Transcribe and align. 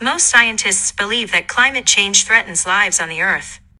Most 0.00 0.26
scientists 0.28 0.92
believe 0.92 1.32
that 1.32 1.48
climate 1.48 1.86
change 1.86 2.24
threatens 2.24 2.66
lives 2.66 3.00
on 3.00 3.08
the 3.08 3.22
Earth. 3.22 3.60